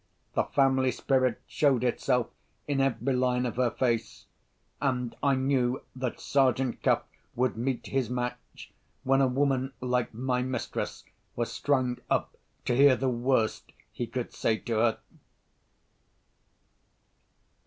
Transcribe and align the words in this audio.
The 0.33 0.45
family 0.45 0.89
spirit 0.89 1.39
showed 1.45 1.83
itself 1.83 2.29
in 2.67 2.81
every 2.81 3.13
line 3.13 3.45
of 3.45 3.57
her 3.57 3.69
face; 3.69 4.25
and 4.81 5.15
I 5.21 5.35
knew 5.35 5.83
that 5.95 6.19
Sergeant 6.19 6.81
Cuff 6.81 7.03
would 7.35 7.55
meet 7.55 7.85
his 7.85 8.09
match, 8.09 8.71
when 9.03 9.21
a 9.21 9.27
woman 9.27 9.73
like 9.79 10.11
my 10.11 10.41
mistress 10.41 11.03
was 11.35 11.51
strung 11.51 11.99
up 12.09 12.35
to 12.65 12.75
hear 12.75 12.95
the 12.95 13.09
worst 13.09 13.73
he 13.91 14.07
could 14.07 14.33
say 14.33 14.57
to 14.57 14.77
her. 14.77 14.97